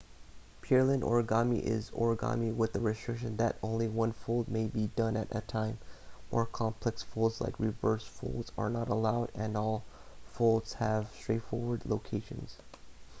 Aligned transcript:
pureland 0.63 1.03
origami 1.03 1.59
is 1.61 1.91
origami 1.91 2.51
with 2.51 2.73
the 2.73 2.79
restriction 2.79 3.37
that 3.37 3.59
only 3.61 3.87
one 3.87 4.11
fold 4.11 4.49
may 4.49 4.65
be 4.65 4.87
done 4.95 5.15
at 5.15 5.27
a 5.29 5.41
time 5.41 5.77
more 6.31 6.47
complex 6.47 7.03
folds 7.03 7.39
like 7.39 7.59
reverse 7.59 8.03
folds 8.07 8.51
are 8.57 8.71
not 8.71 8.89
allowed 8.89 9.31
and 9.35 9.55
all 9.55 9.83
folds 10.25 10.73
have 10.73 11.13
straightforward 11.15 11.85
locations 11.85 12.57